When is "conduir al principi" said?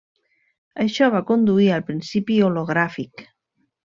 1.27-2.39